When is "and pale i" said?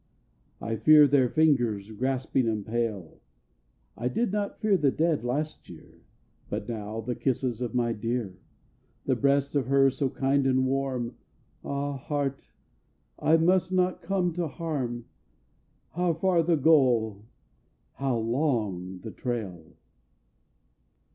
2.47-4.07